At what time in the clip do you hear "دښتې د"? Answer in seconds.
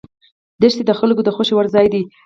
0.61-0.91